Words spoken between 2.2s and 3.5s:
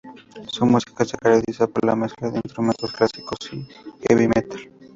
de instrumentos clásicos